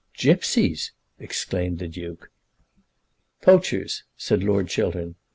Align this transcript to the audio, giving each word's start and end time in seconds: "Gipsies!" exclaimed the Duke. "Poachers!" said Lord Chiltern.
"Gipsies!" 0.17 0.93
exclaimed 1.19 1.77
the 1.77 1.87
Duke. 1.87 2.31
"Poachers!" 3.43 4.01
said 4.17 4.41
Lord 4.41 4.67
Chiltern. 4.67 5.13